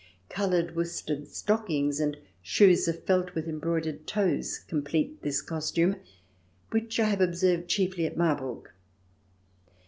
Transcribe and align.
Coloured 0.29 0.75
worsted 0.75 1.27
stockings 1.27 1.99
and 1.99 2.17
shoes 2.41 2.87
of 2.87 3.03
felt 3.03 3.35
with 3.35 3.47
embroidered 3.47 4.07
toes 4.07 4.57
complete 4.57 5.21
this 5.21 5.43
costume, 5.43 5.97
which 6.71 6.99
I 6.99 7.05
have 7.05 7.21
observed 7.21 7.67
chiefly 7.67 8.07
at 8.07 8.17
Marburg. 8.17 8.71